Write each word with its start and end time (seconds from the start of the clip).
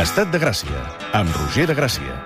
Estat 0.00 0.30
de 0.34 0.40
Gràcia, 0.42 0.82
amb 1.20 1.34
Roger 1.38 1.68
de 1.70 1.76
Gràcia. 1.78 2.16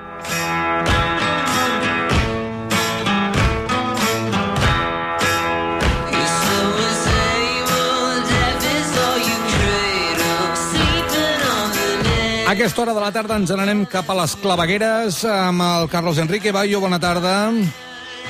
A 12.47 12.53
aquesta 12.53 12.81
hora 12.81 12.95
de 12.97 13.01
la 13.03 13.11
tarda 13.13 13.37
ens 13.37 13.51
n'anem 13.53 13.83
cap 13.93 14.09
a 14.09 14.15
les 14.23 14.33
clavegueres 14.41 15.19
amb 15.29 15.61
el 15.65 15.89
Carlos 15.93 16.17
Enrique 16.23 16.53
Bayo. 16.55 16.81
Bona 16.81 16.97
tarda. 16.99 17.51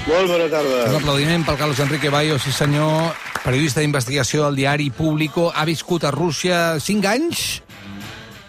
Molt 0.08 0.26
bona 0.30 0.48
Un 0.48 0.50
tarda. 0.50 0.96
aplaudiment 0.98 1.44
pel 1.46 1.56
Carlos 1.60 1.78
Enrique 1.84 2.10
Bayo, 2.10 2.38
sí 2.38 2.50
senyor, 2.50 3.14
periodista 3.44 3.80
d'investigació 3.80 4.44
del 4.46 4.56
diari 4.58 4.90
Público. 4.90 5.52
Ha 5.54 5.64
viscut 5.64 6.04
a 6.04 6.10
Rússia 6.10 6.80
5 6.80 7.06
anys? 7.06 7.62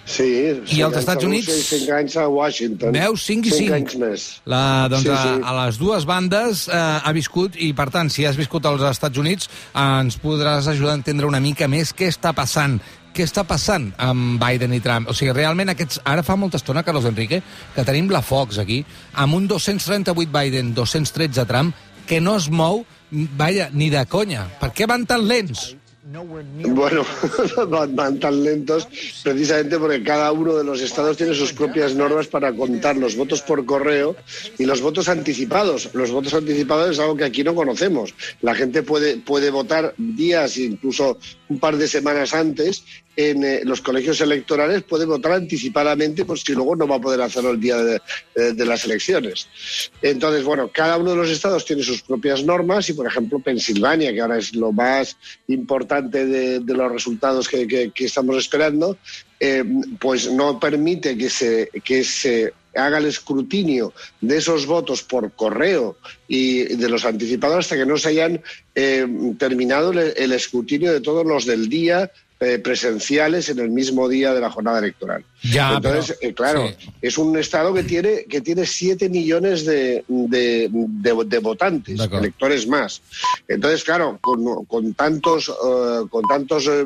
Sí. 0.09 0.27
I 0.73 0.81
als 0.81 0.97
Estats 1.03 1.25
Units? 1.27 1.49
I 1.53 1.63
cinc 1.67 1.89
anys 1.93 2.15
a 2.17 2.25
Washington. 2.33 2.95
Veus? 2.95 3.25
5 3.29 3.45
i 3.45 3.53
5. 3.53 3.59
Cinc 3.59 3.75
anys 3.77 3.97
més. 4.01 4.27
La, 4.49 4.61
doncs, 4.89 5.05
sí. 5.05 5.13
sí. 5.13 5.33
A, 5.37 5.51
a 5.51 5.57
les 5.61 5.77
dues 5.81 6.07
bandes 6.09 6.65
eh, 6.67 6.79
ha 6.79 7.13
viscut, 7.15 7.59
i 7.61 7.71
per 7.77 7.89
tant, 7.93 8.09
si 8.09 8.25
has 8.25 8.39
viscut 8.39 8.65
als 8.65 8.85
Estats 8.89 9.21
Units, 9.21 9.49
eh, 9.69 9.83
ens 9.85 10.17
podràs 10.21 10.69
ajudar 10.71 10.95
a 10.95 11.01
entendre 11.01 11.29
una 11.29 11.41
mica 11.43 11.69
més 11.69 11.93
què 11.93 12.09
està 12.09 12.33
passant 12.37 12.79
què 13.09 13.25
està 13.25 13.41
passant 13.43 13.89
amb 14.05 14.37
Biden 14.41 14.73
i 14.77 14.79
Trump? 14.85 15.09
O 15.09 15.15
sigui, 15.17 15.33
realment 15.35 15.73
aquests... 15.73 15.97
Ara 16.07 16.23
fa 16.23 16.37
molta 16.39 16.59
estona, 16.61 16.85
Carlos 16.85 17.07
Enrique, 17.09 17.41
que 17.75 17.85
tenim 17.85 18.07
la 18.13 18.21
Fox 18.23 18.61
aquí, 18.61 18.83
amb 19.17 19.35
un 19.35 19.47
238 19.49 20.29
Biden, 20.29 20.71
213 20.77 21.45
Trump, 21.49 21.73
que 22.07 22.21
no 22.21 22.37
es 22.37 22.47
mou, 22.53 22.83
vaja, 23.37 23.69
ni 23.73 23.89
de 23.93 24.05
conya. 24.09 24.45
Per 24.61 24.71
què 24.77 24.87
van 24.89 25.09
tan 25.09 25.25
lents? 25.27 25.71
Bueno, 26.69 27.05
van, 27.67 28.19
tan 28.19 28.43
lentos 28.43 28.87
precisamente 29.23 29.77
porque 29.77 30.03
cada 30.03 30.31
uno 30.31 30.55
de 30.55 30.63
los 30.63 30.81
estados 30.81 31.17
tiene 31.17 31.33
sus 31.33 31.53
propias 31.53 31.93
normas 31.93 32.27
para 32.27 32.51
contar 32.53 32.97
los 32.97 33.15
votos 33.15 33.41
por 33.41 33.65
correo 33.65 34.15
y 34.57 34.65
los 34.65 34.81
votos 34.81 35.07
anticipados. 35.07 35.89
Los 35.93 36.11
votos 36.11 36.33
anticipados 36.33 36.91
es 36.91 36.99
algo 36.99 37.15
que 37.15 37.25
aquí 37.25 37.43
no 37.43 37.53
conocemos. 37.53 38.13
La 38.41 38.55
gente 38.55 38.81
puede, 38.81 39.17
puede 39.17 39.51
votar 39.51 39.93
días, 39.97 40.57
incluso 40.57 41.19
un 41.47 41.59
par 41.59 41.77
de 41.77 41.87
semanas 41.87 42.33
antes, 42.33 42.83
en 43.19 43.43
eh, 43.43 43.61
los 43.65 43.81
colegios 43.81 44.21
electorales 44.21 44.83
puede 44.83 45.05
votar 45.05 45.33
anticipadamente, 45.33 46.23
pues 46.23 46.39
si 46.39 46.53
luego 46.53 46.77
no 46.77 46.87
va 46.87 46.95
a 46.95 47.01
poder 47.01 47.19
hacerlo 47.21 47.49
el 47.49 47.59
día 47.59 47.75
de, 47.83 48.01
de- 48.33 48.65
las 48.65 48.85
elecciones. 48.85 49.49
Entonces, 50.01 50.45
bueno, 50.45 50.71
cada 50.73 50.95
uno 50.95 51.11
de 51.11 51.17
los 51.17 51.29
estados 51.29 51.65
tiene 51.65 51.83
sus 51.83 52.01
propias 52.01 52.45
normas 52.45 52.87
y, 52.87 52.93
por 52.93 53.07
ejemplo, 53.07 53.39
Pensilvania, 53.39 54.13
que 54.13 54.21
ahora 54.21 54.37
es 54.37 54.55
lo 54.55 54.71
más 54.71 55.17
importante 55.49 56.25
de, 56.25 56.61
los 56.61 56.91
resultados 56.93 57.49
que, 57.49 57.91
estamos 57.97 58.37
esperando, 58.37 58.97
eh, 59.37 59.65
pues 59.99 60.31
no 60.31 60.57
permite 60.57 61.17
que 61.17 61.29
se, 61.29 61.69
que 61.83 62.05
se 62.05 62.53
haga 62.73 62.99
el 62.99 63.05
escrutinio 63.05 63.91
de 64.21 64.37
esos 64.37 64.65
votos 64.65 65.03
por 65.03 65.33
correo 65.33 65.97
y 66.29 66.63
de 66.63 66.87
los 66.87 67.03
anticipados 67.03 67.57
hasta 67.57 67.75
que 67.75 67.85
no 67.85 67.97
se 67.97 68.09
hayan 68.09 68.41
eh, 68.75 69.05
terminado 69.37 69.91
el 69.91 70.31
escrutinio 70.31 70.93
de 70.93 71.01
todos 71.01 71.25
los 71.25 71.45
del 71.45 71.67
día 71.67 72.09
eh, 72.41 72.57
presenciales 72.59 73.49
en 73.49 73.59
el 73.59 73.69
mismo 73.69 74.07
día 74.07 74.33
de 74.33 74.39
la 74.39 74.49
jornada 74.49 74.79
electoral. 74.79 75.25
Ya, 75.43 75.73
Entonces, 75.75 76.15
pero- 76.19 76.31
eh, 76.31 76.33
claro, 76.33 76.67
sí. 76.79 76.89
es 77.01 77.17
un 77.17 77.37
estado 77.37 77.73
que 77.73 77.83
tiene 77.83 78.23
que 78.29 78.39
tiene 78.39 78.65
7 78.65 79.09
millones 79.09 79.65
de, 79.65 80.03
de, 80.07 80.69
de- 80.71 81.25
de 81.25 81.39
votantes, 81.39 81.97
De 81.97 82.17
electores 82.17 82.65
más. 82.65 83.01
Entonces, 83.47 83.83
claro, 83.83 84.17
con, 84.21 84.63
con 84.65 84.93
tantos, 84.93 85.51
con 86.09 86.23
tantos 86.29 86.67
eh, 86.67 86.85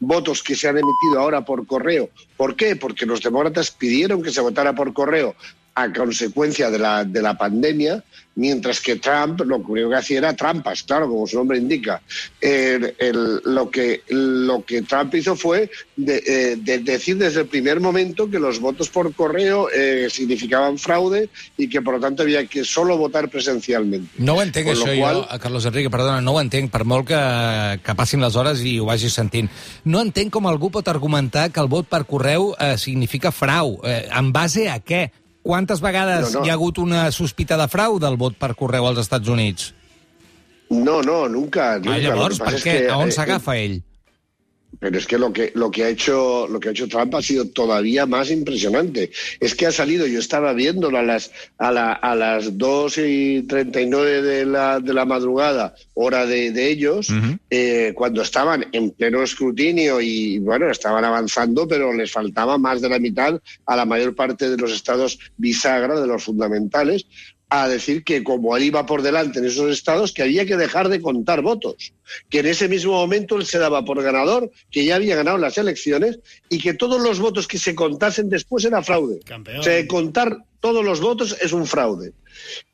votos 0.00 0.42
que 0.42 0.54
se 0.56 0.68
han 0.68 0.78
emitido 0.78 1.20
ahora 1.20 1.44
por 1.44 1.64
correo, 1.66 2.10
¿por 2.36 2.56
qué? 2.56 2.74
Porque 2.76 3.06
los 3.06 3.22
demócratas 3.22 3.70
pidieron 3.70 4.22
que 4.22 4.30
se 4.30 4.40
votara 4.40 4.74
por 4.74 4.92
correo 4.92 5.34
a 5.82 5.92
consecuencia 5.92 6.70
de 6.70 6.78
la, 6.78 7.04
de 7.04 7.22
la 7.22 7.36
pandemia, 7.36 8.02
mientras 8.34 8.80
que 8.80 8.96
Trump 8.96 9.40
lo 9.40 9.56
único 9.56 9.90
que 9.90 9.96
hacía 9.96 10.18
era 10.18 10.34
trampas, 10.36 10.84
claro, 10.84 11.08
como 11.08 11.26
su 11.26 11.36
nombre 11.36 11.58
indica. 11.58 12.00
El- 12.40 12.94
el- 12.98 13.40
lo, 13.44 13.68
que, 13.68 14.02
lo 14.08 14.64
que 14.64 14.82
Trump 14.82 15.14
hizo 15.16 15.34
fue 15.34 15.68
de- 15.96 16.22
eh, 16.24 16.56
de 16.56 16.78
decir 16.78 17.16
desde 17.18 17.40
el 17.40 17.46
primer 17.48 17.80
momento 17.80 18.30
que 18.30 18.38
los 18.38 18.60
votos 18.60 18.88
por 18.90 19.12
correo 19.14 19.68
eh, 19.74 20.06
significaban 20.08 20.78
fraude 20.78 21.28
y 21.56 21.68
que 21.68 21.82
por 21.82 21.94
lo 21.94 22.00
tanto 22.00 22.22
había 22.22 22.46
que 22.46 22.64
solo 22.64 22.96
votar 22.96 23.28
presencialmente. 23.28 24.08
No 24.18 24.34
ho 24.34 24.42
entenc, 24.42 24.66
Con 24.68 24.76
això, 24.76 24.96
qual- 24.98 25.26
jo, 25.26 25.38
Carlos 25.40 25.64
Enrique, 25.66 25.90
perdona, 25.90 26.20
no 26.20 26.32
ho 26.34 26.40
entenc, 26.40 26.70
per 26.70 26.84
molt 26.84 27.08
que, 27.08 27.80
que 27.82 27.94
passin 27.98 28.20
les 28.22 28.36
hores 28.36 28.62
i 28.62 28.78
ho 28.78 28.86
vagis 28.86 29.14
sentint. 29.18 29.50
No 29.84 30.00
entenc 30.00 30.30
com 30.30 30.46
algú 30.46 30.70
pot 30.70 30.86
argumentar 30.88 31.50
que 31.50 31.60
el 31.60 31.66
vot 31.68 31.88
per 31.90 32.04
correu 32.06 32.52
eh, 32.58 32.76
significa 32.78 33.32
frau. 33.32 33.80
Eh, 33.82 34.06
en 34.14 34.30
base 34.32 34.68
a 34.70 34.78
què? 34.78 35.08
Quantes 35.42 35.80
vegades 35.80 36.32
No, 36.34 36.40
no. 36.40 36.46
hi 36.46 36.50
ha 36.50 36.54
hagut 36.58 36.78
una 36.78 37.10
sospita 37.14 37.56
de 37.56 37.68
frau 37.68 37.98
del 38.02 38.16
vot 38.20 38.36
per 38.38 38.54
correu 38.58 38.86
als 38.86 38.98
Estats 39.04 39.28
Units? 39.28 39.72
No, 40.70 41.00
no, 41.02 41.28
nunca. 41.28 41.78
nunca. 41.78 41.94
Ah, 41.94 41.98
llavors, 41.98 42.38
per 42.38 42.54
què? 42.60 42.62
que, 42.84 42.88
A 42.92 42.98
on 43.00 43.08
eh, 43.08 43.12
s'agafa 43.16 43.56
ell? 43.56 43.78
Pero 44.80 44.98
es 44.98 45.06
que 45.06 45.18
lo 45.18 45.32
que 45.32 45.50
lo 45.54 45.70
que 45.70 45.82
ha 45.84 45.88
hecho 45.88 46.46
lo 46.46 46.60
que 46.60 46.68
ha 46.68 46.70
hecho 46.72 46.86
Trump 46.86 47.12
ha 47.14 47.22
sido 47.22 47.46
todavía 47.48 48.06
más 48.06 48.30
impresionante. 48.30 49.10
Es 49.40 49.54
que 49.54 49.66
ha 49.66 49.72
salido, 49.72 50.06
yo 50.06 50.20
estaba 50.20 50.52
viéndolo 50.52 50.98
a 50.98 51.02
las 51.02 51.32
a, 51.56 51.72
la- 51.72 51.92
a 51.94 52.14
las 52.14 52.56
2 52.58 52.98
y 52.98 53.42
39 53.48 54.22
de 54.22 54.46
la, 54.46 54.78
de 54.78 54.94
la 54.94 55.04
madrugada, 55.04 55.74
hora 55.94 56.26
de, 56.26 56.52
de 56.52 56.70
ellos, 56.70 57.08
eh, 57.50 57.92
cuando 57.96 58.22
estaban 58.22 58.66
en 58.72 58.90
pleno 58.90 59.22
escrutinio 59.22 60.00
y 60.00 60.38
bueno, 60.38 60.70
estaban 60.70 61.04
avanzando, 61.04 61.66
pero 61.66 61.92
les 61.92 62.12
faltaba 62.12 62.56
más 62.58 62.80
de 62.80 62.88
la 62.90 62.98
mitad 62.98 63.40
a 63.66 63.74
la 63.76 63.84
mayor 63.84 64.14
parte 64.14 64.48
de 64.48 64.58
los 64.58 64.70
estados 64.72 65.18
bisagra, 65.38 66.00
de 66.00 66.06
los 66.06 66.22
fundamentales, 66.24 67.06
a 67.50 67.66
decir 67.66 68.04
que 68.04 68.22
como 68.22 68.56
él 68.56 68.64
iba 68.64 68.84
por 68.84 69.00
delante 69.00 69.38
en 69.38 69.46
esos 69.46 69.72
estados, 69.72 70.12
que 70.12 70.22
había 70.22 70.44
que 70.44 70.56
dejar 70.58 70.88
de 70.90 71.00
contar 71.00 71.40
votos 71.40 71.94
que 72.28 72.40
en 72.40 72.46
ese 72.46 72.68
mismo 72.68 72.92
momento 72.92 73.36
él 73.36 73.46
se 73.46 73.58
daba 73.58 73.84
por 73.84 74.02
ganador, 74.02 74.50
que 74.70 74.84
ya 74.84 74.96
había 74.96 75.16
ganado 75.16 75.38
las 75.38 75.58
elecciones 75.58 76.18
y 76.48 76.58
que 76.58 76.74
todos 76.74 77.00
los 77.00 77.18
votos 77.20 77.46
que 77.48 77.58
se 77.58 77.74
contasen 77.74 78.28
después 78.28 78.64
era 78.64 78.82
fraude. 78.82 79.20
Campeón. 79.24 79.60
O 79.60 79.62
sea, 79.62 79.86
contar 79.86 80.38
todos 80.60 80.84
los 80.84 81.00
votos 81.00 81.36
es 81.40 81.52
un 81.52 81.66
fraude. 81.66 82.12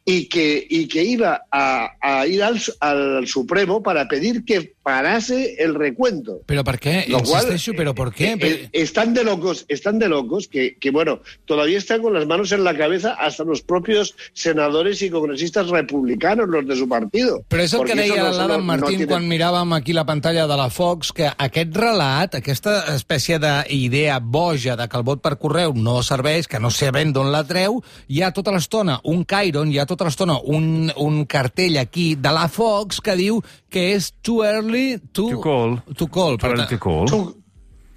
Y 0.06 0.26
que, 0.28 0.66
y 0.68 0.86
que 0.88 1.02
iba 1.02 1.44
a, 1.50 1.88
a 2.00 2.26
ir 2.26 2.42
al, 2.42 2.60
al 2.80 3.26
Supremo 3.26 3.82
para 3.82 4.06
pedir 4.06 4.44
que 4.44 4.74
parase 4.82 5.56
el 5.58 5.74
recuento. 5.74 6.42
Però 6.44 6.60
per 6.62 6.74
què? 6.76 7.06
Lo 7.08 7.22
cual, 7.24 7.46
Insisteixo, 7.48 7.72
però 7.72 7.94
per 7.96 8.10
què? 8.12 8.34
eh, 8.36 8.38
eh, 8.44 8.68
están 8.74 9.14
de 9.14 9.24
locos, 9.24 9.64
están 9.68 9.98
de 9.98 10.10
locos 10.10 10.46
que, 10.46 10.76
que, 10.76 10.90
bueno, 10.90 11.22
todavía 11.46 11.78
están 11.78 12.02
con 12.02 12.12
las 12.12 12.26
manos 12.26 12.52
en 12.52 12.64
la 12.64 12.76
cabeza 12.76 13.14
hasta 13.14 13.44
los 13.44 13.62
propios 13.62 14.14
senadores 14.34 15.00
y 15.00 15.08
congresistas 15.08 15.68
republicanos, 15.70 16.50
los 16.50 16.66
de 16.68 16.76
su 16.76 16.86
partido. 16.86 17.42
Que 17.48 17.62
eso 17.64 17.82
deia 17.82 18.06
no- 18.24 18.30
l'Adam 18.36 18.48
no- 18.48 18.58
no 18.58 18.62
Martín 18.62 18.98
tiene- 18.98 19.06
quan 19.24 19.30
miràvem 19.32 19.72
aquí 19.72 19.94
la 19.96 20.04
pantalla 20.04 20.44
de 20.46 20.56
la 20.58 20.66
Fox, 20.68 21.08
que 21.16 21.24
aquest 21.30 21.76
relat, 21.80 22.34
aquesta 22.36 22.74
espècie 22.92 23.38
d'idea 23.40 24.18
boja 24.20 24.74
de 24.76 24.84
que 24.88 24.98
el 25.00 25.04
vot 25.06 25.22
per 25.24 25.38
correu 25.40 25.72
no 25.72 26.02
serveix, 26.04 26.46
que 26.46 26.60
no 26.60 26.68
sé 26.70 26.90
ben 26.92 27.12
d'on 27.14 27.30
la 27.32 27.40
treu, 27.48 27.78
hi 28.08 28.20
ha 28.20 28.32
tota 28.36 28.52
l'estona 28.52 28.98
un 29.08 29.24
Cairon, 29.24 29.70
hi 29.72 29.78
ha 29.80 29.86
tota 29.88 30.04
l'estona 30.04 30.36
un, 30.44 30.90
un 31.00 31.22
cartell 31.24 31.78
aquí 31.80 32.14
de 32.20 32.32
la 32.36 32.48
Fox 32.52 33.00
que 33.00 33.16
diu 33.16 33.40
que 33.72 33.94
és 33.94 34.10
too 34.20 34.44
early 34.44 34.98
to, 35.12 35.30
To 35.30 35.40
call. 35.40 35.78
To 35.96 36.06
call. 36.08 36.36
To 36.36 36.78
call. 36.84 37.32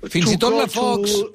Fins 0.07 0.31
i 0.31 0.37
too 0.37 0.45
tot 0.47 0.55
la 0.61 0.69
Fox... 0.71 1.11
to- 1.17 1.33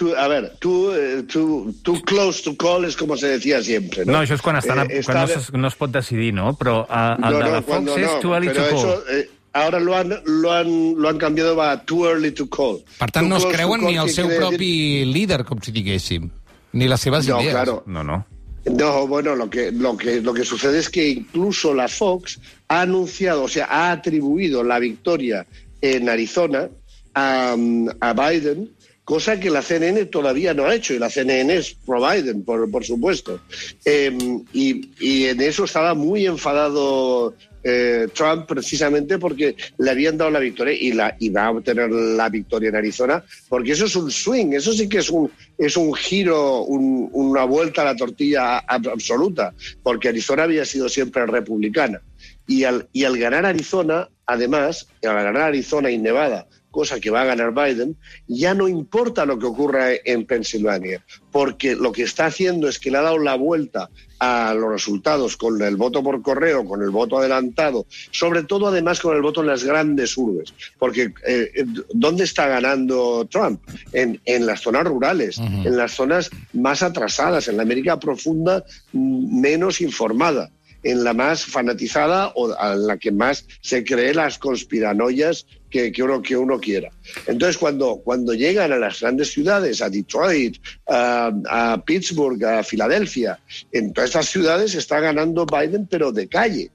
too- 0.00 0.16
a 0.16 0.26
ver, 0.28 0.56
too, 0.58 0.92
too, 1.28 1.74
too 1.84 2.00
close 2.08 2.42
to 2.42 2.56
call 2.56 2.84
es 2.86 2.96
como 2.96 3.16
se 3.18 3.26
decía 3.36 3.60
siempre, 3.62 4.06
¿no? 4.06 4.12
No, 4.16 4.22
això 4.24 4.34
és 4.38 4.40
quan, 4.40 4.56
estan 4.56 4.78
a, 4.80 4.84
Eh, 4.88 5.02
quan 5.04 5.18
no, 5.18 5.24
es, 5.34 5.52
no 5.52 5.68
es 5.68 5.74
pot 5.76 5.90
decidir, 5.92 6.32
no? 6.32 6.54
Però 6.56 6.86
a, 6.88 7.16
el 7.16 7.20
no, 7.20 7.38
de 7.38 7.44
no, 7.44 7.50
la 7.50 7.60
Fox 7.60 7.66
cuando 7.68 7.96
és 7.98 8.06
no, 8.08 8.18
too 8.24 8.32
early 8.34 8.48
to 8.48 8.54
call. 8.64 8.78
eso, 8.78 9.04
eh, 9.12 9.28
ahora 9.52 9.78
lo 9.78 9.94
han, 9.96 10.14
lo, 10.24 10.52
han, 10.52 10.94
lo 10.96 11.08
han 11.10 11.18
cambiado 11.18 11.54
va 11.54 11.76
too 11.84 12.06
early 12.08 12.32
to 12.32 12.48
call. 12.48 12.80
Per 12.98 13.10
tant, 13.10 13.26
Too 13.26 13.28
no 13.28 13.36
es 13.36 13.44
creuen 13.54 13.84
ni 13.84 13.96
el 13.98 14.06
¿qué 14.06 14.12
seu 14.12 14.26
quiere 14.26 14.40
decir? 14.40 14.48
propi 14.48 15.04
líder, 15.12 15.44
com 15.44 15.60
si 15.60 15.70
diguéssim, 15.72 16.30
ni 16.72 16.88
les 16.88 17.00
seves 17.00 17.28
No, 17.28 17.40
idees. 17.42 17.52
claro. 17.52 17.82
No, 17.86 18.02
no. 18.02 18.24
No, 18.64 19.06
bueno, 19.06 19.34
lo 19.36 19.48
que, 19.50 19.70
lo, 19.72 19.96
que, 19.96 20.20
lo 20.20 20.32
que 20.34 20.44
sucede 20.44 20.78
es 20.78 20.88
que 20.90 21.08
incluso 21.08 21.72
la 21.74 21.88
Fox 21.88 22.38
ha 22.68 22.82
anunciado, 22.82 23.44
o 23.44 23.48
sea, 23.48 23.66
ha 23.70 23.90
atribuido 23.92 24.62
la 24.62 24.78
victoria 24.78 25.46
en 25.82 26.08
Arizona 26.08 26.68
a, 27.14 27.56
a 28.00 28.12
Biden, 28.12 28.70
cosa 29.10 29.40
que 29.40 29.50
la 29.50 29.60
CNN 29.60 30.06
todavía 30.06 30.54
no 30.54 30.66
ha 30.66 30.74
hecho, 30.76 30.94
y 30.94 31.00
la 31.00 31.10
CNN 31.10 31.52
es 31.56 31.74
pro-Biden, 31.84 32.44
por, 32.44 32.70
por 32.70 32.84
supuesto. 32.84 33.40
Eh, 33.84 34.16
y, 34.52 34.88
y 35.00 35.24
en 35.26 35.40
eso 35.40 35.64
estaba 35.64 35.94
muy 35.94 36.26
enfadado 36.26 37.34
eh, 37.64 38.06
Trump 38.14 38.46
precisamente 38.46 39.18
porque 39.18 39.56
le 39.78 39.90
habían 39.90 40.16
dado 40.16 40.30
la 40.30 40.38
victoria 40.38 40.74
y, 40.74 40.92
la, 40.92 41.16
y 41.18 41.28
va 41.28 41.46
a 41.46 41.50
obtener 41.50 41.90
la 41.90 42.28
victoria 42.28 42.68
en 42.68 42.76
Arizona, 42.76 43.24
porque 43.48 43.72
eso 43.72 43.86
es 43.86 43.96
un 43.96 44.12
swing, 44.12 44.52
eso 44.52 44.72
sí 44.72 44.88
que 44.88 44.98
es 44.98 45.10
un, 45.10 45.28
es 45.58 45.76
un 45.76 45.92
giro, 45.92 46.62
un- 46.62 47.08
una 47.12 47.42
vuelta 47.44 47.82
a 47.82 47.86
la 47.86 47.96
tortilla 47.96 48.60
ab- 48.64 48.92
absoluta, 48.92 49.52
porque 49.82 50.08
Arizona 50.08 50.44
había 50.44 50.64
sido 50.64 50.88
siempre 50.88 51.26
republicana. 51.26 52.00
Y 52.46 52.62
al, 52.64 52.88
y 52.92 53.02
al 53.04 53.18
ganar 53.18 53.44
Arizona, 53.44 54.08
además, 54.24 54.86
al 55.02 55.14
ganar 55.14 55.36
Arizona 55.42 55.90
y 55.90 55.98
Nevada 55.98 56.46
cosa 56.70 57.00
que 57.00 57.10
va 57.10 57.22
a 57.22 57.26
ganar 57.26 57.52
Biden, 57.52 57.96
ya 58.26 58.54
no 58.54 58.68
importa 58.68 59.26
lo 59.26 59.38
que 59.38 59.46
ocurra 59.46 59.88
en 60.04 60.26
Pensilvania, 60.26 61.04
porque 61.30 61.76
lo 61.76 61.92
que 61.92 62.02
está 62.02 62.26
haciendo 62.26 62.68
es 62.68 62.78
que 62.78 62.90
le 62.90 62.98
ha 62.98 63.02
dado 63.02 63.18
la 63.18 63.34
vuelta 63.34 63.90
a 64.20 64.52
los 64.54 64.70
resultados 64.70 65.36
con 65.36 65.60
el 65.62 65.76
voto 65.76 66.02
por 66.02 66.20
correo, 66.20 66.64
con 66.64 66.82
el 66.82 66.90
voto 66.90 67.18
adelantado, 67.18 67.86
sobre 68.10 68.42
todo 68.42 68.68
además 68.68 69.00
con 69.00 69.16
el 69.16 69.22
voto 69.22 69.40
en 69.40 69.46
las 69.46 69.64
grandes 69.64 70.16
urbes, 70.16 70.52
porque 70.78 71.12
eh, 71.26 71.64
¿dónde 71.94 72.24
está 72.24 72.46
ganando 72.46 73.26
Trump? 73.30 73.62
En, 73.92 74.20
en 74.26 74.44
las 74.44 74.60
zonas 74.60 74.84
rurales, 74.84 75.38
uh 75.38 75.42
-huh. 75.42 75.66
en 75.66 75.76
las 75.76 75.92
zonas 75.92 76.30
más 76.52 76.82
atrasadas, 76.82 77.48
en 77.48 77.56
la 77.56 77.62
América 77.62 77.98
profunda 77.98 78.62
menos 78.92 79.80
informada 79.80 80.50
en 80.82 81.04
la 81.04 81.14
más 81.14 81.44
fanatizada 81.44 82.28
o 82.34 82.50
en 82.50 82.86
la 82.86 82.96
que 82.96 83.12
más 83.12 83.46
se 83.60 83.84
cree 83.84 84.14
las 84.14 84.38
conspiranoias 84.38 85.46
que, 85.70 85.92
que, 85.92 86.02
uno, 86.02 86.20
que 86.22 86.36
uno 86.36 86.58
quiera. 86.58 86.90
Entonces, 87.26 87.56
cuando, 87.56 88.00
cuando 88.02 88.34
llegan 88.34 88.72
a 88.72 88.78
las 88.78 89.00
grandes 89.00 89.30
ciudades, 89.30 89.82
a 89.82 89.88
Detroit, 89.88 90.56
a, 90.88 91.82
Pittsburgh, 91.84 92.42
a 92.44 92.62
Filadelfia, 92.62 93.38
en 93.72 93.92
todas 93.92 94.10
estas 94.10 94.28
ciudades 94.28 94.74
está 94.74 95.00
ganando 95.00 95.46
Biden, 95.46 95.86
pero 95.86 96.12
de 96.12 96.28
calle. 96.28 96.70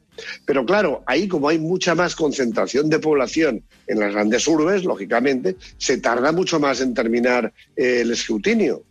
Pero 0.45 0.65
claro, 0.65 1.03
ahí 1.05 1.27
como 1.27 1.49
hay 1.49 1.59
mucha 1.59 1.93
más 1.93 2.15
concentración 2.15 2.89
de 2.89 2.99
población 2.99 3.63
en 3.85 3.99
las 3.99 4.13
grandes 4.13 4.47
urbes, 4.47 4.85
lógicamente, 4.85 5.57
se 5.77 5.97
tarda 5.97 6.31
mucho 6.31 6.57
más 6.57 6.79
en 6.79 6.93
terminar 6.93 7.51
eh, 7.75 7.99
el 8.01 8.11
escrutinio 8.11 8.83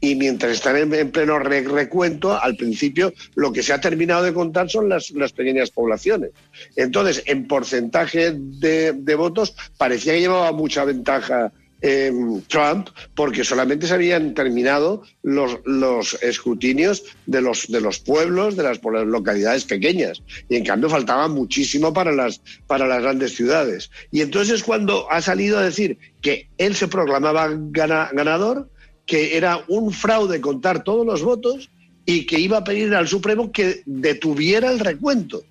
y 0.00 0.14
mientras 0.14 0.52
están 0.52 0.76
en, 0.76 0.94
en 0.94 1.10
pleno 1.10 1.38
re 1.38 1.62
recuento, 1.62 2.40
al 2.40 2.56
principio 2.56 3.12
lo 3.34 3.52
que 3.52 3.62
se 3.62 3.72
ha 3.72 3.80
terminado 3.80 4.22
de 4.22 4.32
contar 4.32 4.70
son 4.70 4.88
las, 4.88 5.12
pequeñas 5.32 5.70
poblaciones. 5.70 6.30
Entonces, 6.76 7.22
en 7.26 7.48
porcentaje 7.48 8.32
de, 8.34 9.14
votos, 9.16 9.54
parecía 9.76 10.12
que 10.12 10.20
llevaba 10.20 10.52
mucha 10.52 10.84
ventaja 10.84 11.52
eh, 11.80 12.12
Trump, 12.48 12.88
porque 13.14 13.44
solamente 13.44 13.86
se 13.86 13.94
habían 13.94 14.34
terminado 14.34 15.02
los, 15.22 16.14
escrutinios 16.22 17.04
de 17.26 17.40
los, 17.40 17.68
de 17.68 17.80
los 17.80 18.00
pueblos, 18.00 18.56
de 18.56 18.64
las, 18.64 18.80
localidades 18.82 19.64
pequeñas. 19.64 20.22
Y 20.48 20.56
en 20.56 20.64
cambio 20.64 20.88
faltaba 20.88 21.28
muchísimo 21.28 21.92
para 21.92 22.12
las, 22.12 22.40
para 22.66 22.86
las 22.86 23.02
grandes 23.02 23.34
ciudades. 23.34 23.90
Y 24.12 24.20
entonces 24.20 24.56
es 24.56 24.62
cuando 24.62 25.10
ha 25.10 25.20
salido 25.22 25.58
a 25.58 25.62
decir 25.62 25.98
que 26.20 26.48
él 26.58 26.74
se 26.74 26.88
proclamaba 26.88 27.48
gana, 27.52 28.10
ganador, 28.12 28.68
que 29.08 29.38
era 29.38 29.64
un 29.68 29.90
fraude 29.90 30.40
contar 30.40 30.84
todos 30.84 31.04
los 31.04 31.22
votos 31.22 31.70
y 32.04 32.26
que 32.26 32.38
iba 32.38 32.58
a 32.58 32.64
pedir 32.64 32.94
al 32.94 33.08
Supremo 33.08 33.50
que 33.50 33.82
detuviera 33.86 34.70
el 34.70 34.78
recuento. 34.78 35.42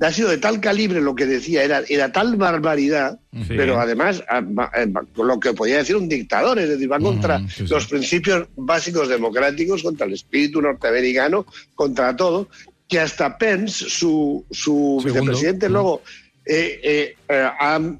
Ha 0.00 0.12
sido 0.12 0.28
de 0.28 0.36
tal 0.36 0.60
calibre 0.60 1.00
lo 1.00 1.14
que 1.14 1.26
decía, 1.26 1.64
era, 1.64 1.82
era 1.88 2.12
tal 2.12 2.36
barbaridad, 2.36 3.18
sí. 3.32 3.46
pero 3.48 3.80
además 3.80 4.22
lo 5.16 5.40
que 5.40 5.54
podía 5.54 5.78
decir 5.78 5.96
un 5.96 6.08
dictador, 6.08 6.58
es 6.58 6.68
decir, 6.68 6.92
va 6.92 7.00
contra 7.00 7.38
mm, 7.38 7.48
sí, 7.48 7.66
sí. 7.66 7.72
los 7.72 7.86
principios 7.86 8.46
básicos 8.54 9.08
democráticos, 9.08 9.82
contra 9.82 10.06
el 10.06 10.12
espíritu 10.12 10.60
norteamericano, 10.60 11.46
contra 11.74 12.14
todo, 12.14 12.48
que 12.86 13.00
hasta 13.00 13.36
Pence, 13.38 13.86
su, 13.88 14.44
su 14.50 15.02
vicepresidente, 15.02 15.68
luego 15.68 16.02
eh, 16.50 16.80
eh, 16.82 17.16
eh, 17.28 17.48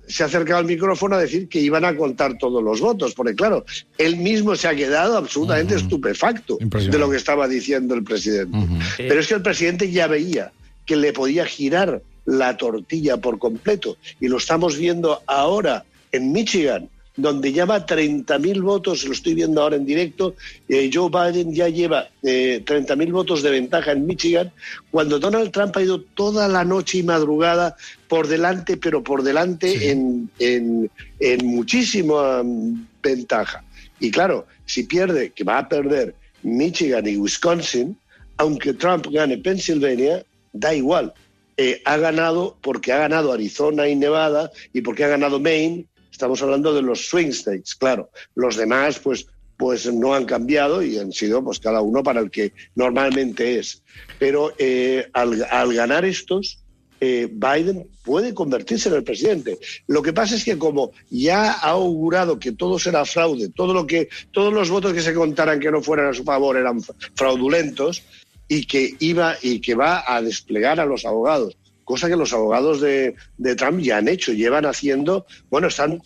se 0.07 0.23
ha 0.23 0.27
acercado 0.27 0.59
al 0.61 0.65
micrófono 0.65 1.17
a 1.17 1.21
decir 1.21 1.49
que 1.49 1.61
iban 1.61 1.85
a 1.85 1.95
contar 1.95 2.39
todos 2.39 2.65
los 2.65 2.81
votos, 2.81 3.13
porque 3.13 3.35
claro, 3.35 3.67
él 3.99 4.17
mismo 4.17 4.57
se 4.57 4.69
ha 4.69 4.75
quedado 4.75 5.19
absolutamente 5.19 5.75
uh 5.75 5.79
-huh. 5.79 5.83
estupefacto 5.83 6.59
de 6.59 6.99
lo 6.99 7.11
que 7.11 7.19
estaba 7.19 7.47
diciendo 7.47 7.95
el 7.95 8.05
presidente. 8.05 8.57
Uh 8.57 8.63
-huh. 8.63 8.95
Pero 8.97 9.21
es 9.21 9.27
que 9.27 9.35
el 9.35 9.43
presidente 9.43 9.91
ya 9.91 10.07
veía 10.07 10.51
que 10.87 10.97
le 10.97 11.13
podía 11.13 11.45
girar 11.45 12.01
la 12.25 12.57
tortilla 12.57 13.19
por 13.19 13.39
completo, 13.39 13.99
y 14.19 14.29
lo 14.29 14.39
estamos 14.39 14.79
viendo 14.79 15.23
ahora 15.27 15.85
en 16.13 16.33
Michigan, 16.33 16.89
donde 17.19 17.53
lleva 17.53 17.85
30.000 17.85 18.63
votos, 18.63 19.05
lo 19.05 19.13
estoy 19.13 19.35
viendo 19.35 19.61
ahora 19.61 19.75
en 19.75 19.85
directo, 19.85 20.37
eh, 20.69 20.89
Joe 20.93 21.11
Biden 21.11 21.53
ya 21.53 21.69
lleva 21.69 22.09
eh, 22.23 22.63
30.000 22.65 23.11
votos 23.11 23.43
de 23.43 23.51
ventaja 23.51 23.91
en 23.91 24.07
Michigan, 24.07 24.53
cuando 24.93 25.19
Donald 25.19 25.51
Trump 25.51 25.77
ha 25.77 25.83
ido 25.83 26.01
toda 26.01 26.47
la 26.47 26.65
noche 26.65 26.99
y 26.99 27.03
madrugada 27.03 27.77
por 28.07 28.29
delante, 28.29 28.77
pero 28.77 29.03
por 29.03 29.25
delante 29.25 29.77
sí. 29.77 29.89
en, 29.89 30.31
en, 30.39 30.91
en, 31.19 31.47
muchísima 31.47 32.41
um, 32.41 32.87
ventaja. 33.03 33.65
Y 33.99 34.13
claro, 34.13 34.47
si 34.65 34.85
pierde, 34.85 35.31
que 35.31 35.43
va 35.43 35.59
a 35.59 35.69
perder 35.69 36.15
Michigan 36.45 37.05
y 37.09 37.17
Wisconsin, 37.17 37.99
aunque 38.37 38.75
Trump 38.75 39.09
gane 39.11 39.39
Pennsylvania, 39.39 40.25
da 40.53 40.73
igual. 40.73 41.13
Eh, 41.57 41.83
ha 41.85 41.97
ganado 41.97 42.57
porque 42.61 42.93
ha 42.93 42.99
ganado 42.99 43.33
Arizona 43.33 43.89
y 43.89 43.97
Nevada 43.97 44.53
y 44.73 44.83
porque 44.83 45.03
ha 45.03 45.09
ganado 45.09 45.41
Maine 45.41 45.87
Estamos 46.11 46.43
hablando 46.43 46.75
de 46.75 46.83
los 46.83 47.09
swing 47.09 47.29
states, 47.29 47.75
claro. 47.75 48.11
Los 48.35 48.57
demás, 48.57 48.99
pues, 48.99 49.27
pues 49.57 49.93
no 49.93 50.15
han 50.15 50.25
cambiado 50.25 50.83
y 50.83 50.99
han 50.99 51.13
sido, 51.13 51.43
pues, 51.45 51.59
cada 51.59 51.81
uno 51.81 52.03
para 52.03 52.21
el 52.21 52.31
que 52.31 52.53
normalmente 52.75 53.59
es. 53.59 53.83
Pero 54.19 54.53
eh, 54.59 55.09
al, 55.13 55.75
ganar 55.75 56.05
estos, 56.05 56.59
eh, 57.01 57.29
Biden 57.31 57.89
puede 58.03 58.35
convertirse 58.35 58.89
en 58.89 58.97
el 58.97 59.05
presidente. 59.05 59.59
Lo 59.87 60.03
que 60.03 60.13
pasa 60.13 60.35
es 60.35 60.45
que 60.45 60.59
como 60.59 60.93
ya 61.11 61.53
ha 61.53 61.71
augurado 61.71 62.39
que 62.39 62.53
todo 62.53 62.79
será 62.79 63.05
fraude, 63.05 63.51
todo 63.51 63.75
lo 63.75 63.87
que, 63.87 64.09
todos 64.33 64.53
los 64.53 64.71
votos 64.71 64.93
que 64.93 65.03
se 65.03 65.15
contaran 65.15 65.61
que 65.61 65.71
no 65.71 65.83
fueran 65.83 66.09
a 66.09 66.15
su 66.15 66.25
favor 66.25 66.57
eran 66.57 66.81
fraudulentos 67.15 68.03
y 68.49 68.65
que 68.65 68.95
iba 68.99 69.37
y 69.43 69.61
que 69.61 69.75
va 69.75 70.03
a 70.07 70.23
desplegar 70.23 70.81
a 70.81 70.87
los 70.87 71.05
abogados 71.05 71.57
cosa 71.89 72.07
que 72.07 72.17
los 72.17 72.35
abogados 72.35 72.83
de, 72.83 73.15
de, 73.39 73.57
Trump 73.57 73.81
ya 73.81 73.97
han 73.97 74.09
hecho, 74.09 74.33
llevan 74.33 74.67
haciendo, 74.67 75.27
bueno, 75.51 75.69
están... 75.69 76.01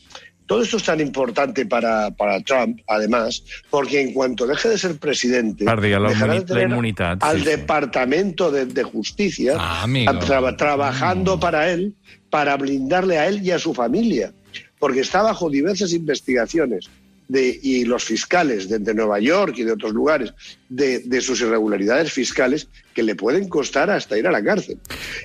Todo 0.46 0.62
esto 0.62 0.76
es 0.76 0.82
tan 0.82 1.00
importante 1.00 1.64
para, 1.66 2.10
para 2.10 2.40
Trump, 2.40 2.80
además, 2.86 3.42
porque 3.70 4.00
en 4.00 4.12
cuanto 4.12 4.46
deje 4.46 4.68
de 4.68 4.76
ser 4.76 4.98
presidente, 4.98 5.64
la, 5.64 5.76
dejará 5.76 6.34
de 6.34 6.42
tener 6.42 6.70
la 6.70 7.12
al 7.20 7.38
sí, 7.38 7.44
Departamento 7.44 8.50
de, 8.50 8.66
de, 8.66 8.82
Justicia 8.82 9.54
ah, 9.56 9.86
tra 10.20 10.56
trabajando 10.56 11.36
mm. 11.36 11.40
para 11.40 11.70
él, 11.70 11.94
para 12.28 12.56
blindarle 12.56 13.18
a 13.18 13.28
él 13.28 13.42
y 13.42 13.50
a 13.52 13.58
su 13.58 13.72
familia, 13.72 14.34
porque 14.78 15.00
está 15.00 15.22
bajo 15.22 15.48
diversas 15.48 15.92
investigaciones 15.94 16.90
de, 17.32 17.58
y 17.62 17.84
los 17.84 18.04
fiscales 18.04 18.68
de, 18.68 18.94
Nueva 18.94 19.18
York 19.18 19.54
y 19.56 19.64
de 19.64 19.72
otros 19.72 19.92
lugares 19.92 20.34
de, 20.68 21.20
sus 21.20 21.40
irregularidades 21.40 22.12
fiscales 22.12 22.68
que 22.94 23.02
le 23.02 23.14
pueden 23.14 23.48
costar 23.48 23.90
hasta 23.90 24.18
ir 24.18 24.26
a 24.26 24.32
la 24.32 24.44
cárcel. 24.44 24.78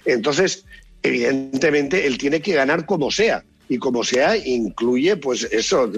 Entonces, 0.05 0.63
evidentemente, 1.03 2.07
él 2.07 2.17
tiene 2.17 2.41
que 2.41 2.53
ganar 2.53 2.85
como 2.85 3.11
sea 3.11 3.43
y 3.69 3.77
como 3.77 4.03
sea, 4.03 4.37
incluye, 4.37 5.17
pues 5.17 5.43
eso, 5.51 5.89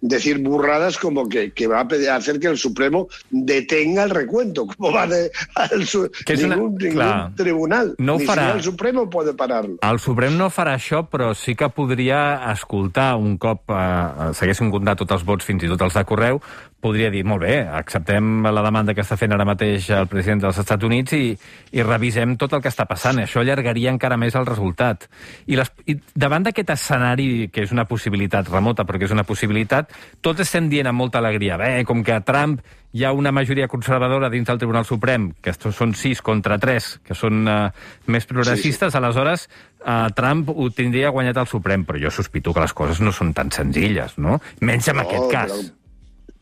decir 0.00 0.38
burradas 0.38 0.98
como 0.98 1.28
que, 1.28 1.52
que 1.52 1.66
va 1.66 1.80
a 1.80 2.16
hacer 2.16 2.40
que 2.40 2.48
el 2.48 2.58
Supremo 2.58 3.08
detenga 3.30 4.04
el 4.04 4.10
recuento, 4.10 4.66
como 4.76 4.92
va 4.92 5.06
de, 5.06 5.30
al 5.54 5.86
su, 5.86 6.10
ningún, 6.28 6.44
una... 6.44 6.56
ningún 6.56 6.78
Clar, 6.78 7.34
tribunal, 7.34 7.94
no 7.98 8.18
ni 8.18 8.26
farà. 8.26 8.52
si 8.52 8.56
el 8.58 8.62
Supremo 8.62 9.08
puede 9.10 9.34
parar-lo. 9.34 9.76
El 9.82 9.98
Suprem 10.00 10.36
no 10.38 10.48
farà 10.50 10.76
això, 10.78 11.04
però 11.10 11.34
sí 11.34 11.54
que 11.58 11.68
podria 11.68 12.40
escoltar 12.52 13.14
un 13.16 13.36
cop 13.38 13.70
eh, 13.70 14.32
s'haguessin 14.34 14.72
comptat 14.72 15.02
tots 15.04 15.18
els 15.18 15.26
vots, 15.28 15.44
fins 15.44 15.64
i 15.64 15.70
tot 15.70 15.82
els 15.86 15.94
de 15.94 16.04
correu, 16.08 16.40
podria 16.80 17.10
dir, 17.10 17.24
molt 17.26 17.42
bé, 17.42 17.58
acceptem 17.66 18.46
la 18.46 18.62
demanda 18.62 18.94
que 18.94 19.02
està 19.02 19.18
fent 19.18 19.34
ara 19.34 19.46
mateix 19.48 19.88
el 19.94 20.06
president 20.10 20.44
dels 20.44 20.60
Estats 20.62 20.86
Units 20.86 21.14
i, 21.16 21.32
i 21.74 21.84
revisem 21.84 22.36
tot 22.38 22.54
el 22.54 22.62
que 22.62 22.70
està 22.70 22.86
passant. 22.86 23.18
Això 23.22 23.42
allargaria 23.42 23.92
encara 23.94 24.18
més 24.20 24.36
el 24.38 24.46
resultat. 24.46 25.08
I, 25.46 25.58
les, 25.58 25.72
i 25.90 25.98
davant 26.14 26.46
d'aquest 26.46 26.74
escenari, 26.76 27.48
que 27.52 27.66
és 27.66 27.74
una 27.74 27.88
possibilitat 27.90 28.50
remota, 28.52 28.86
però 28.86 29.00
que 29.00 29.08
és 29.10 29.14
una 29.14 29.26
possibilitat, 29.26 29.90
tots 30.22 30.46
estem 30.46 30.70
dient 30.70 30.90
amb 30.90 31.02
molta 31.02 31.22
alegria, 31.22 31.58
bé, 31.58 31.72
com 31.88 32.04
que 32.06 32.14
a 32.14 32.22
Trump 32.22 32.62
hi 32.92 33.04
ha 33.04 33.10
una 33.12 33.32
majoria 33.34 33.68
conservadora 33.68 34.30
dins 34.32 34.46
del 34.48 34.60
Tribunal 34.62 34.86
Suprem, 34.88 35.32
que 35.44 35.52
són 35.52 35.92
sis 35.98 36.22
contra 36.24 36.56
tres, 36.62 36.94
que 37.04 37.16
són 37.18 37.42
uh, 37.44 37.56
més 38.08 38.24
progressistes, 38.30 38.88
sí, 38.88 38.94
sí. 38.94 39.00
aleshores 39.02 39.44
uh, 39.82 40.06
Trump 40.16 40.54
ho 40.54 40.70
tindria 40.72 41.12
guanyat 41.12 41.42
al 41.42 41.50
Suprem, 41.50 41.84
però 41.84 42.00
jo 42.00 42.14
sospito 42.14 42.54
que 42.54 42.64
les 42.64 42.72
coses 42.72 43.02
no 43.04 43.12
són 43.12 43.34
tan 43.36 43.52
senzilles, 43.52 44.16
no? 44.16 44.38
Menys 44.64 44.88
en 44.88 45.02
no, 45.02 45.04
aquest 45.04 45.28
cas. 45.34 45.52
Però 45.52 45.77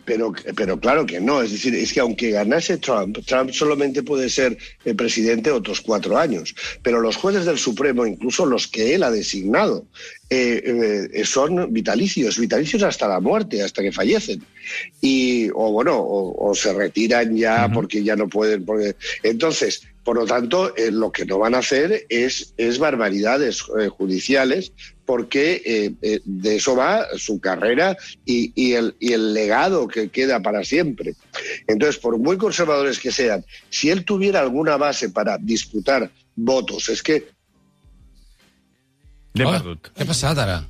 pero, 0.07 0.33
pero 0.57 0.81
claro 0.81 1.05
que 1.05 1.21
no. 1.21 1.43
Es 1.43 1.53
decir, 1.53 1.75
es 1.75 1.93
que 1.93 2.01
aunque 2.01 2.31
ganase 2.31 2.79
Trump, 2.79 3.19
Trump 3.27 3.51
solamente 3.51 4.03
puede 4.03 4.31
ser 4.31 4.57
presidente 4.97 5.51
otros 5.51 5.81
cuatro 5.81 6.17
años. 6.17 6.55
Pero 6.83 7.01
los 7.01 7.17
jueces 7.17 7.45
del 7.45 7.59
Supremo, 7.59 8.07
incluso 8.07 8.47
los 8.47 8.67
que 8.69 8.95
él 8.95 9.03
ha 9.03 9.11
designado, 9.11 9.85
eh, 10.31 11.11
eh, 11.13 11.25
son 11.25 11.73
vitalicios, 11.73 12.39
vitalicios 12.39 12.83
hasta 12.83 13.07
la 13.09 13.21
muerte, 13.21 13.63
hasta 13.63 13.83
que 13.83 13.93
fallecen. 13.93 14.43
Y, 15.01 15.51
o 15.51 15.73
bueno, 15.73 15.99
o, 15.99 16.51
o 16.51 16.55
se 16.55 16.73
retiran 16.73 17.37
ya 17.37 17.67
uh 17.67 17.71
-huh. 17.71 17.75
porque 17.75 18.03
ya 18.03 18.17
no 18.17 18.29
pueden. 18.29 18.65
Porque... 18.65 18.97
Entonces, 19.23 19.83
por 20.07 20.17
lo 20.17 20.25
tanto, 20.25 20.73
eh, 20.77 20.93
lo 20.93 21.11
que 21.11 21.25
no 21.25 21.37
van 21.41 21.57
a 21.57 21.59
hacer 21.59 22.07
es, 22.09 22.55
es 22.57 22.79
barbaridades 22.79 23.65
eh, 23.77 23.89
judiciales, 23.89 24.73
porque 25.07 25.63
eh, 25.65 25.95
eh, 26.03 26.21
de 26.25 26.57
eso 26.57 26.77
va 26.77 27.07
su 27.17 27.41
carrera 27.41 27.97
y, 28.25 28.53
y, 28.55 28.75
el, 28.75 28.95
y, 28.99 29.13
el, 29.13 29.33
legado 29.33 29.87
que 29.87 30.11
queda 30.11 30.43
para 30.43 30.65
siempre. 30.65 31.15
Entonces, 31.67 31.99
por 31.99 32.19
muy 32.19 32.37
conservadores 32.37 32.99
que 32.99 33.13
sean, 33.13 33.45
si 33.71 33.89
él 33.89 34.05
tuviera 34.05 34.41
alguna 34.41 34.77
base 34.77 35.09
para 35.09 35.39
disputar 35.39 36.11
votos, 36.35 36.89
es 36.89 37.03
que... 37.03 37.29
¿Qué 39.33 39.45
ha 39.45 40.05
pasado, 40.05 40.35
Tara? 40.35 40.67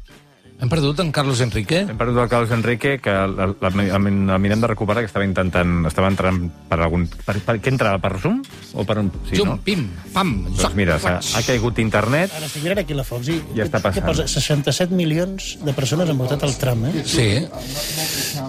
Hem 0.56 0.70
perdut 0.72 1.00
en 1.04 1.10
Carlos 1.12 1.40
Enrique? 1.44 1.82
Hem 1.84 1.98
perdut 2.00 2.22
el 2.22 2.28
Carlos 2.32 2.52
Enrique, 2.54 2.94
que 3.02 3.12
el, 3.12 3.34
el, 3.44 3.50
el, 3.60 3.80
el, 3.92 4.06
el 4.32 4.38
mirem 4.40 4.62
de 4.62 4.70
recuperar, 4.70 5.02
que 5.04 5.10
estava 5.10 5.26
intentant... 5.28 5.84
Estava 5.90 6.08
entrant 6.08 6.38
per 6.70 6.78
algun... 6.80 7.04
Per, 7.26 7.34
per, 7.44 7.58
què 7.60 7.72
entrava? 7.74 8.00
Per 8.00 8.14
Zoom? 8.22 8.38
O 8.72 8.86
per 8.88 8.96
un... 9.02 9.10
Sí, 9.28 9.36
Jum, 9.36 9.50
no? 9.52 9.56
pim, 9.66 9.84
pam, 10.14 10.32
Doncs 10.46 10.62
zoc, 10.64 10.76
mira, 10.78 10.96
s'ha 11.02 11.18
ha 11.20 11.42
caigut 11.44 11.82
internet. 11.84 12.32
Ara 12.38 12.48
estic 12.48 12.64
mirant 12.64 12.80
aquí 12.80 12.96
la 12.96 13.04
Fox 13.04 13.28
i 13.34 13.36
Ja 13.58 13.66
està 13.66 13.82
passant. 13.84 14.00
què 14.00 14.06
posa? 14.08 14.28
67 14.32 14.96
milions 14.96 15.52
de 15.60 15.76
persones 15.76 16.08
han 16.08 16.22
votat 16.24 16.48
al 16.48 16.56
Trump, 16.62 16.88
eh? 16.88 17.04
Sí. 17.04 17.28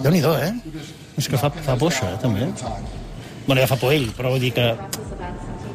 Déu-n'hi-do, 0.06 0.32
eh? 0.40 0.54
És 1.20 1.28
que 1.28 1.36
fa, 1.36 1.52
fa 1.52 1.76
por, 1.76 1.92
això, 1.92 2.08
eh, 2.08 2.22
també. 2.24 2.48
Bueno, 3.44 3.60
ja 3.60 3.68
fa 3.68 3.76
por 3.80 3.92
ell, 3.92 4.08
però 4.16 4.32
vull 4.32 4.40
dir 4.48 4.54
que, 4.56 4.70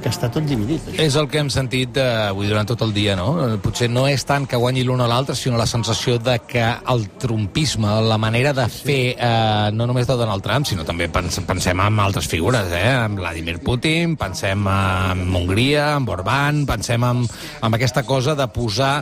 que 0.04 0.12
està 0.12 0.30
tot 0.32 0.46
dividit. 0.48 0.84
Eh? 0.92 1.06
És 1.06 1.16
el 1.20 1.30
que 1.32 1.40
hem 1.42 1.50
sentit 1.54 1.98
eh, 1.98 2.30
avui 2.30 2.50
durant 2.50 2.68
tot 2.68 2.84
el 2.86 2.92
dia, 2.96 3.16
no? 3.20 3.30
Eh, 3.46 3.58
Potser 3.64 3.90
no 3.92 4.06
és 4.12 4.26
tant 4.28 4.46
que 4.50 4.60
guanyi 4.60 4.84
l'un 4.86 5.02
o 5.02 5.08
l'altre, 5.10 5.36
sinó 5.40 5.58
la 5.60 5.68
sensació 5.70 6.18
de 6.22 6.38
que 6.48 6.64
el 6.64 7.06
trumpisme, 7.22 7.96
la 8.10 8.20
manera 8.22 8.54
de 8.56 8.68
fer, 8.72 9.16
eh, 9.16 9.72
no 9.74 9.88
només 9.90 10.10
de 10.10 10.18
Donald 10.20 10.44
Trump, 10.46 10.68
sinó 10.68 10.86
també 10.88 11.08
pens 11.14 11.40
pensem 11.48 11.80
en 11.80 12.02
altres 12.04 12.28
figures, 12.30 12.72
eh? 12.76 12.84
En 13.06 13.16
Vladimir 13.20 13.60
Putin, 13.64 14.18
pensem 14.20 14.68
en 14.68 15.24
Hongria, 15.36 15.94
en 15.98 16.10
Orbán, 16.10 16.66
pensem 16.70 17.04
en, 17.08 17.24
en 17.64 17.80
aquesta 17.80 18.04
cosa 18.04 18.36
de 18.36 18.48
posar 18.52 18.94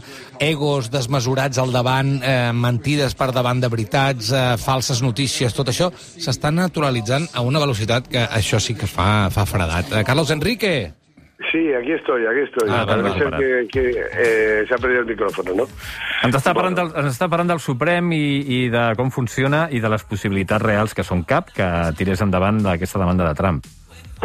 egos 0.41 0.91
desmesurats 0.93 1.57
al 1.61 1.73
davant, 1.73 2.17
eh, 2.23 2.51
mentides 2.53 3.17
per 3.17 3.31
davant 3.33 3.61
de 3.61 3.69
veritats, 3.73 4.31
eh, 4.31 4.45
falses 4.61 5.01
notícies, 5.01 5.53
tot 5.57 5.73
això 5.73 5.91
s'està 5.91 6.53
naturalitzant 6.53 7.29
a 7.33 7.41
una 7.45 7.61
velocitat 7.61 8.09
que 8.11 8.25
això 8.25 8.61
sí 8.61 8.77
que 8.77 8.89
fa, 8.89 9.29
fa 9.33 9.45
fredat. 9.49 9.91
Eh, 9.91 10.03
Carlos 10.05 10.31
Enrique! 10.31 10.90
Sí, 11.49 11.73
aquí 11.73 11.93
estoy, 11.93 12.25
aquí 12.27 12.41
estoy. 12.45 12.69
Ah, 12.69 12.85
Parece 12.85 13.17
ser 13.17 13.31
que, 13.31 13.67
que 13.71 13.89
eh, 13.89 14.65
se 14.67 14.73
ha 14.73 14.77
perdido 14.77 15.01
el 15.01 15.07
micrófono, 15.07 15.55
¿no? 15.55 15.65
Ens 16.21 16.37
està, 16.37 16.53
parlant 16.53 16.77
del, 16.77 16.91
ens 17.01 17.15
està 17.15 17.27
parlant 17.31 17.49
del 17.49 17.61
Suprem 17.63 18.11
i, 18.13 18.25
i 18.45 18.59
de 18.69 18.91
com 18.99 19.09
funciona 19.09 19.65
i 19.73 19.81
de 19.81 19.89
les 19.89 20.05
possibilitats 20.05 20.61
reals 20.61 20.93
que 20.93 21.05
són 21.07 21.23
cap 21.25 21.49
que 21.55 21.67
tirés 21.97 22.21
endavant 22.21 22.61
aquesta 22.69 23.01
demanda 23.01 23.25
de 23.31 23.37
Trump. 23.39 23.65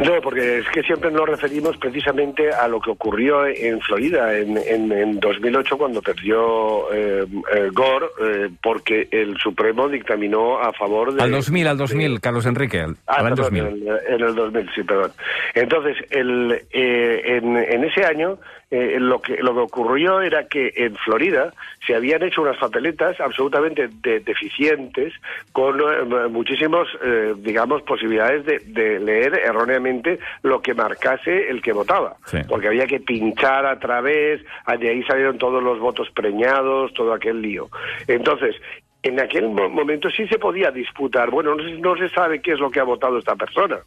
No, 0.04 0.20
porque 0.20 0.58
es 0.58 0.68
que 0.68 0.82
siempre 0.82 1.10
nos 1.10 1.26
referimos 1.26 1.76
precisamente 1.78 2.50
a 2.50 2.68
lo 2.68 2.80
que 2.80 2.90
ocurrió 2.90 3.46
en 3.46 3.80
Florida 3.80 4.36
en, 4.36 4.58
en, 4.58 4.92
en 4.92 5.18
2008 5.20 5.78
cuando 5.78 6.02
perdió 6.02 6.92
eh, 6.92 7.24
eh, 7.54 7.70
Gore, 7.72 8.06
eh, 8.22 8.50
porque 8.62 9.08
el 9.10 9.38
Supremo 9.38 9.88
dictaminó 9.88 10.58
a 10.60 10.72
favor 10.74 11.14
de... 11.14 11.22
Al 11.22 11.30
2000, 11.30 11.66
al 11.68 11.78
2000, 11.78 12.14
de- 12.14 12.20
Carlos 12.20 12.44
Enrique, 12.44 12.78
el- 12.80 12.96
Ah, 13.06 13.22
perdón, 13.22 13.36
2000. 13.36 13.62
En, 13.64 13.72
el, 13.72 13.88
en 14.08 14.20
el 14.28 14.34
2000, 14.34 14.70
sí, 14.74 14.82
perdón. 14.82 15.12
Entonces, 15.54 15.96
el, 16.10 16.52
eh, 16.72 17.22
en, 17.24 17.56
en 17.56 17.84
ese 17.84 18.04
año, 18.04 18.38
eh, 18.70 18.96
lo, 18.98 19.20
que, 19.22 19.36
lo 19.36 19.54
que 19.54 19.60
ocurrió 19.60 20.20
era 20.20 20.48
que 20.48 20.72
en 20.74 20.96
Florida 20.96 21.52
se 21.86 21.94
habían 21.94 22.22
hecho 22.24 22.42
unas 22.42 22.56
papeletas 22.56 23.20
absolutamente 23.20 23.88
de- 24.02 24.18
deficientes 24.20 25.12
con 25.52 25.78
eh, 25.80 26.28
muchísimos, 26.28 26.88
eh, 27.04 27.34
digamos, 27.36 27.82
posibilidades 27.82 28.44
de, 28.44 28.58
de 28.66 28.98
leer 28.98 29.38
erróneamente 29.44 30.18
lo 30.42 30.60
que 30.60 30.74
marcase 30.74 31.48
el 31.48 31.62
que 31.62 31.72
votaba. 31.72 32.16
Sí. 32.26 32.38
Porque 32.48 32.66
había 32.68 32.86
que 32.86 32.98
pinchar 33.00 33.66
a 33.66 33.78
través, 33.78 34.42
de 34.80 34.88
ahí 34.90 35.02
salieron 35.04 35.38
todos 35.38 35.62
los 35.62 35.78
votos 35.78 36.10
preñados, 36.10 36.92
todo 36.94 37.12
aquel 37.12 37.40
lío. 37.40 37.68
Entonces, 38.08 38.56
en 39.04 39.20
aquel 39.20 39.48
mo- 39.48 39.68
momento 39.68 40.10
sí 40.10 40.26
se 40.26 40.38
podía 40.40 40.72
disputar, 40.72 41.30
bueno, 41.30 41.54
no 41.54 41.62
se, 41.62 41.72
no 41.78 41.96
se 41.96 42.08
sabe 42.08 42.40
qué 42.42 42.52
es 42.54 42.58
lo 42.58 42.70
que 42.72 42.80
ha 42.80 42.84
votado 42.84 43.18
esta 43.18 43.36
persona. 43.36 43.78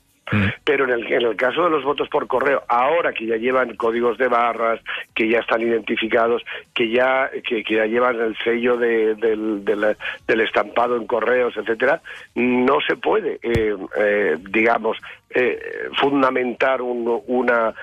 Pero 0.63 0.85
en 0.85 0.91
el, 0.91 1.11
en 1.11 1.21
el 1.23 1.35
caso 1.35 1.63
de 1.63 1.69
los 1.69 1.83
votos 1.83 2.07
por 2.09 2.27
correo, 2.27 2.63
ahora 2.67 3.13
que 3.13 3.25
ya 3.25 3.35
llevan 3.37 3.75
códigos 3.75 4.17
de 4.17 4.27
barras, 4.27 4.79
que 5.15 5.27
ya 5.27 5.39
están 5.39 5.61
identificados, 5.61 6.43
que 6.73 6.89
ya, 6.89 7.29
que, 7.47 7.63
que 7.63 7.75
ya 7.75 7.85
llevan 7.85 8.19
el 8.19 8.37
sello 8.37 8.77
de- 8.77 9.15
del, 9.15 9.65
del- 9.65 9.97
del 10.27 10.41
estampado 10.41 10.95
en 10.95 11.07
correos, 11.07 11.55
etcétera, 11.57 12.01
no 12.35 12.79
se 12.81 12.95
puede, 12.95 13.39
eh, 13.43 13.75
eh, 13.97 14.37
digamos, 14.49 14.97
eh, 15.31 15.59
fundamentar 15.93 16.81
un- 16.81 17.21
una, 17.27 17.73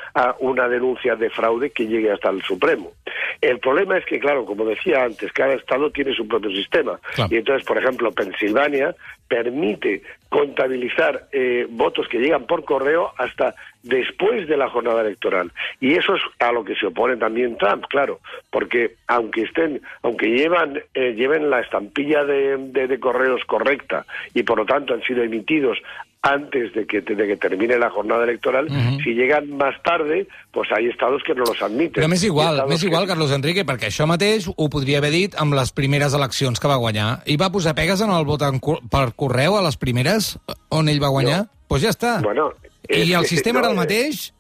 una 0.40 0.68
denuncia 0.68 1.14
de 1.16 1.30
fraude 1.30 1.70
que 1.70 1.86
llegue 1.86 2.10
hasta 2.10 2.30
el 2.30 2.42
Supremo. 2.42 2.92
El 3.40 3.58
problema 3.58 3.98
es 3.98 4.04
que, 4.06 4.18
claro, 4.18 4.44
como 4.44 4.64
decía 4.64 5.04
antes, 5.04 5.32
cada 5.32 5.54
estado 5.54 5.90
tiene 5.90 6.14
su 6.14 6.26
propio 6.26 6.50
sistema. 6.50 6.98
Claro. 7.14 7.34
Y 7.34 7.38
entonces, 7.38 7.66
por 7.66 7.78
ejemplo, 7.78 8.12
Pensilvania 8.12 8.94
permite 9.28 10.02
contabilizar 10.28 11.26
eh, 11.32 11.66
votos 11.68 12.06
que 12.08 12.18
llegan 12.18 12.46
por 12.46 12.64
correo 12.64 13.12
hasta 13.18 13.54
después 13.82 14.46
de 14.48 14.56
la 14.56 14.68
jornada 14.68 15.00
electoral. 15.02 15.50
Y 15.80 15.94
eso 15.94 16.14
es 16.14 16.22
a 16.40 16.52
lo 16.52 16.64
que 16.64 16.74
se 16.76 16.86
opone 16.86 17.16
también 17.16 17.56
Trump, 17.56 17.84
claro, 17.88 18.20
porque 18.50 18.94
aunque 19.06 19.42
estén, 19.42 19.80
aunque 20.02 20.26
llevan, 20.30 20.80
eh, 20.94 21.12
lleven 21.14 21.50
la 21.50 21.60
estampilla 21.60 22.24
de, 22.24 22.56
de- 22.58 22.86
de 22.86 23.00
correos 23.00 23.42
correcta 23.46 24.04
y 24.34 24.42
por 24.42 24.58
lo 24.58 24.66
tanto 24.66 24.94
han 24.94 25.02
sido 25.02 25.22
emitidos 25.22 25.78
antes 26.22 26.72
de 26.74 26.86
que, 26.86 27.00
de 27.02 27.26
que 27.26 27.36
termine 27.36 27.78
la 27.78 27.88
jornada 27.90 28.24
electoral, 28.24 28.66
si 29.04 29.14
llegan 29.14 29.48
más 29.56 29.80
tarde, 29.82 30.26
pues 30.50 30.68
hay 30.72 30.86
estados 30.88 31.22
que 31.24 31.34
no 31.34 31.44
los 31.44 31.62
admiten. 31.62 32.02
Però 32.02 32.08
m'és 32.08 32.24
igual, 32.24 32.64
m'és 32.66 32.80
que- 32.80 32.88
igual, 32.88 33.06
Carlos 33.06 33.30
Enrique, 33.30 33.64
perquè 33.64 33.86
això 33.92 34.06
mateix 34.10 34.48
ho 34.48 34.68
podria 34.68 34.98
haver 34.98 35.12
dit 35.12 35.34
amb 35.38 35.54
les 35.54 35.70
primeres 35.72 36.14
eleccions 36.14 36.58
que 36.58 36.66
va 36.68 36.76
guanyar. 36.82 37.22
I 37.26 37.36
va 37.36 37.52
posar 37.52 37.74
pegues 37.76 38.00
en 38.00 38.10
el 38.10 38.24
vot 38.24 38.42
en 38.42 38.58
cor 38.58 38.80
per 38.90 39.12
correu 39.14 39.56
a 39.56 39.62
les 39.62 39.76
primeres 39.76 40.38
on 40.68 40.88
ell 40.88 41.02
va 41.02 41.08
guanyar? 41.14 41.44
Doncs 41.46 41.68
pues 41.68 41.82
ja 41.82 41.90
està. 41.90 42.20
Bueno, 42.22 42.52
I 42.88 43.02
es 43.02 43.10
el 43.10 43.20
que- 43.22 43.28
sistema 43.28 43.60
era 43.60 43.68
el 43.70 43.76
no, 43.76 43.82
eh, 43.82 43.84
mateix? 43.86 44.32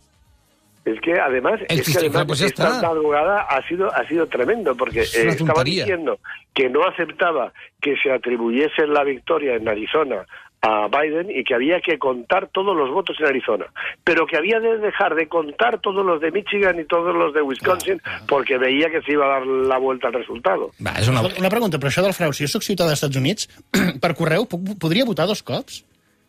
Es 0.86 1.00
que 1.00 1.18
además, 1.18 1.58
El 1.68 1.80
es 1.80 1.84
que 1.86 1.92
sistema, 1.92 2.20
además 2.20 2.26
pues 2.28 2.40
esta 2.42 2.80
madrugada 2.80 3.40
ha 3.42 3.60
sido, 3.66 3.92
ha 3.92 4.06
sido 4.06 4.28
tremendo, 4.28 4.76
porque 4.76 5.00
Es 5.00 5.16
eh, 5.16 5.28
estaba 5.30 5.64
diciendo 5.64 6.20
que 6.54 6.68
no 6.68 6.84
aceptaba 6.86 7.52
que 7.80 7.96
se 8.00 8.12
atribuyese 8.12 8.86
la 8.86 9.02
victoria 9.02 9.54
en 9.56 9.68
Arizona 9.68 10.24
a 10.62 10.88
Biden 10.88 11.30
y 11.30 11.44
que 11.44 11.54
había 11.54 11.80
que 11.80 11.98
contar 11.98 12.48
todos 12.52 12.76
los 12.76 12.90
votos 12.90 13.16
en 13.20 13.26
Arizona, 13.26 13.66
pero 14.04 14.26
que 14.26 14.36
había 14.36 14.60
de 14.60 14.78
dejar 14.78 15.14
de 15.14 15.28
contar 15.28 15.80
todos 15.80 16.04
los 16.04 16.20
de 16.20 16.30
Michigan 16.30 16.80
y 16.80 16.84
todos 16.84 17.14
los 17.14 17.34
de 17.34 17.42
Wisconsin 17.42 18.00
porque 18.26 18.58
veía 18.58 18.90
que 18.90 19.02
se 19.02 19.12
iba 19.12 19.26
a 19.26 19.38
dar 19.38 19.46
la 19.46 19.78
vuelta 19.78 20.08
al 20.08 20.14
resultado. 20.14 20.70
Va, 20.80 20.96
és 21.00 21.08
una... 21.08 21.22
Una 21.36 21.50
pregunta, 21.52 21.78
però 21.78 21.90
això 21.92 22.02
del 22.04 22.16
frau, 22.16 22.32
si 22.32 22.46
jo 22.46 22.50
sóc 22.50 22.64
ciutadà 22.64 22.90
dels 22.90 23.02
Estats 23.02 23.18
Units, 23.20 23.50
per 24.02 24.14
correu 24.18 24.46
puc, 24.50 24.76
podria 24.80 25.06
votar 25.06 25.28
dos 25.28 25.42
cops? 25.46 25.82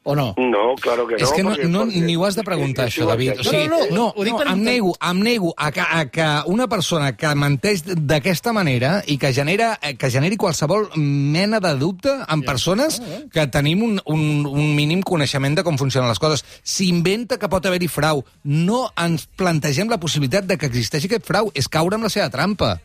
O 0.08 0.16
no? 0.16 0.34
No, 0.38 0.74
claro 0.80 1.06
que 1.06 1.18
no. 1.18 1.26
És 1.26 1.32
que 1.36 1.44
no, 1.44 1.50
no, 1.68 1.80
porque- 1.84 2.00
ni 2.00 2.16
ho 2.16 2.24
has 2.24 2.38
de 2.38 2.44
preguntar, 2.48 2.86
això, 2.88 3.06
David. 3.06 3.42
O 3.42 3.44
sigui, 3.44 3.68
No, 3.68 3.80
no, 3.90 3.96
no, 3.96 4.06
ho 4.16 4.24
dic 4.24 4.32
no, 4.32 4.40
per- 4.40 4.48
em 4.54 4.62
nego, 4.64 4.94
em 5.04 5.20
nego 5.20 5.54
a 5.58 5.72
que, 5.76 5.82
a 5.84 6.06
que 6.10 6.28
una 6.48 6.68
persona 6.72 7.10
que 7.18 7.34
menteix 7.36 7.84
d'aquesta 7.84 8.54
manera 8.56 9.04
i 9.06 9.18
que 9.18 9.34
genera 9.36 9.74
eh, 9.82 9.98
que 10.00 10.10
generi 10.10 10.38
qualsevol 10.38 10.88
mena 10.96 11.60
de 11.60 11.74
dubte 11.76 12.14
en 12.28 12.42
persones 12.48 13.02
que 13.34 13.48
tenim 13.48 13.84
un, 13.84 14.00
un, 14.06 14.46
un 14.48 14.76
mínim 14.78 15.02
coneixement 15.04 15.58
de 15.60 15.64
com 15.68 15.76
funcionen 15.78 16.08
les 16.08 16.20
coses. 16.24 16.46
S'inventa 16.64 17.38
que 17.38 17.50
pot 17.52 17.66
haver-hi 17.66 17.90
frau. 17.92 18.24
No 18.44 18.86
ens 18.96 19.28
plantegem 19.36 19.90
la 19.92 20.00
possibilitat 20.00 20.46
de 20.48 20.58
que 20.58 20.68
existeixi 20.72 21.08
aquest 21.12 21.26
frau. 21.28 21.52
És 21.54 21.68
caure 21.68 21.96
amb 22.00 22.08
la 22.08 22.10
seva 22.14 22.30
trampa. 22.32 22.78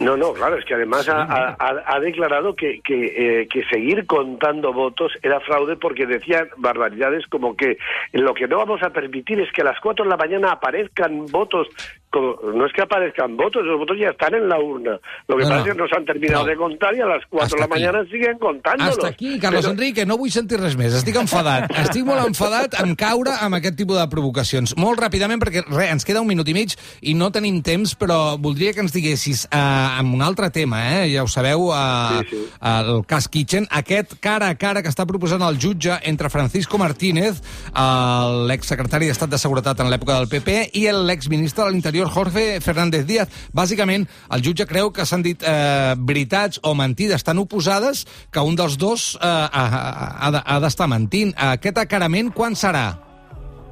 No, 0.00 0.16
no, 0.16 0.32
claro, 0.34 0.56
es 0.58 0.64
que 0.66 0.74
además 0.74 1.08
ha, 1.08 1.22
ha- 1.22 1.56
ha- 1.58 1.82
ha 1.86 2.00
declarado 2.00 2.54
que, 2.54 2.80
que, 2.84 3.40
eh, 3.42 3.48
que 3.48 3.64
seguir 3.64 4.04
contando 4.06 4.72
votos 4.72 5.12
era 5.22 5.40
fraude 5.40 5.76
porque 5.76 6.06
decían 6.06 6.48
barbaridades 6.58 7.26
como 7.28 7.56
que 7.56 7.78
lo 8.12 8.34
que 8.34 8.46
no 8.46 8.58
vamos 8.58 8.82
a 8.82 8.90
permitir 8.90 9.40
es 9.40 9.50
que 9.52 9.62
a 9.62 9.64
las 9.64 9.80
4 9.80 10.04
de 10.04 10.10
la 10.10 10.16
mañana 10.18 10.52
aparezcan 10.52 11.26
votos, 11.26 11.68
como, 12.16 12.52
no 12.52 12.66
es 12.66 12.72
que 12.72 12.82
aparezcan 12.82 13.36
votos, 13.36 13.62
los 13.64 13.78
votos 13.78 13.96
ya 14.00 14.10
están 14.10 14.34
en 14.34 14.48
la 14.48 14.58
urna. 14.58 14.98
Lo 15.28 15.36
que 15.36 15.42
No, 15.44 15.48
pasa 15.48 15.54
no. 15.60 15.66
es 15.66 15.72
que 15.72 15.78
no 15.78 15.84
han 15.96 16.04
terminado 16.04 16.42
No. 16.44 16.48
de 16.50 16.56
contar 16.56 16.94
y 16.96 17.00
a 17.00 17.06
las 17.06 17.22
4 17.28 17.44
Hasta 17.44 17.56
de 17.56 17.60
la 17.60 17.66
aquí. 17.66 17.74
mañana 17.84 18.10
siguen 18.10 18.38
contándolos. 18.38 18.94
Hasta 18.96 19.08
aquí, 19.08 19.38
Carlos 19.38 19.62
Pero- 19.62 19.72
Enrique, 19.72 20.06
no 20.06 20.16
vull 20.18 20.30
sentir 20.30 20.58
res 20.60 20.76
més. 20.76 20.92
Estic 20.94 21.16
enfadat. 21.16 21.70
Estic 21.84 22.04
molt 22.04 22.26
enfadat 22.26 22.74
en 22.80 22.94
caure 22.96 23.32
amb 23.40 23.54
aquest 23.56 23.76
tipus 23.76 23.98
de 23.98 24.08
provocacions. 24.08 24.76
Molt 24.76 24.98
ràpidament, 25.00 25.40
perquè 25.42 25.64
re, 25.68 25.88
ens 25.90 26.04
queda 26.04 26.20
un 26.20 26.26
minut 26.26 26.48
i 26.48 26.54
mig 26.54 26.74
i 27.02 27.14
no 27.14 27.30
tenim 27.30 27.60
temps, 27.62 27.96
però 27.98 28.36
voldria 28.40 28.72
que 28.72 28.80
ens 28.80 28.92
diguessis 28.92 29.46
eh, 29.50 29.56
amb 29.58 30.14
un 30.14 30.22
altre 30.22 30.50
tema, 30.50 30.80
eh? 31.02 31.12
ja 31.14 31.22
ho 31.22 31.28
sabeu, 31.28 31.70
eh, 31.72 32.22
Sí, 32.30 32.36
sí. 32.36 32.44
el 32.62 33.04
cas 33.06 33.28
Kitchen, 33.28 33.66
aquest 33.70 34.14
cara 34.20 34.48
a 34.48 34.54
cara 34.56 34.82
que 34.82 34.88
està 34.88 35.04
proposant 35.06 35.42
el 35.42 35.58
jutge 35.58 35.92
entre 36.04 36.30
Francisco 36.30 36.78
Martínez, 36.78 37.42
eh, 37.74 38.44
l'exsecretari 38.48 39.06
d'Estat 39.06 39.30
de 39.30 39.38
Seguretat 39.38 39.80
en 39.80 39.90
l'època 39.90 40.16
del 40.18 40.28
PP, 40.28 40.70
i 40.74 40.86
l'exministre 40.92 41.64
de 41.64 41.70
l'Interior, 41.72 42.05
Jorge 42.08 42.60
Fernández 42.60 43.06
Díaz. 43.06 43.28
Bàsicament, 43.52 44.06
el 44.30 44.42
jutge 44.42 44.66
creu 44.66 44.92
que 44.92 45.06
s'han 45.06 45.22
dit 45.22 45.42
eh, 45.42 45.94
veritats 45.98 46.60
o 46.62 46.74
mentides 46.74 47.24
tan 47.24 47.38
oposades 47.38 48.06
que 48.30 48.40
un 48.40 48.56
dels 48.56 48.76
dos 48.78 49.16
eh, 49.20 49.26
ha, 49.26 49.48
ha, 49.50 50.26
ha 50.26 50.30
de- 50.30 50.42
ha 50.44 50.60
d'estar 50.60 50.88
mentint. 50.88 51.34
Aquest 51.36 51.78
acarament 51.78 52.32
quan 52.34 52.54
serà? 52.54 52.98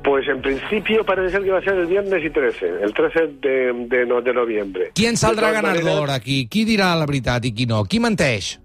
Pues 0.04 0.26
en 0.28 0.42
principio 0.42 1.02
parece 1.04 1.30
ser 1.32 1.42
que 1.42 1.50
va 1.50 1.58
a 1.58 1.62
ser 1.62 1.72
el 1.78 1.86
viernes 1.86 2.22
y 2.22 2.28
13, 2.28 2.66
el 2.84 2.92
13 2.92 3.20
de, 3.40 3.86
de, 3.88 4.04
no- 4.06 4.20
de 4.20 4.34
noviembre. 4.34 4.90
Qui 4.94 5.06
en 5.06 5.16
saldrà 5.16 5.48
De 5.48 5.60
todas 5.60 5.74
ganador 5.78 6.10
aquí? 6.10 6.46
Qui 6.46 6.66
dirà 6.68 6.94
la 6.94 7.06
veritat 7.06 7.44
i 7.48 7.54
qui 7.54 7.64
no? 7.64 7.84
Qui 7.88 8.00
menteix? 8.00 8.58